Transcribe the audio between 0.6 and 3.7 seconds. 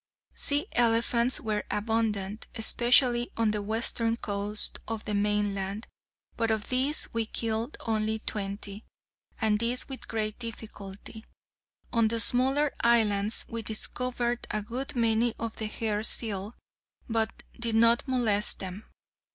elephants were abundant, especially on the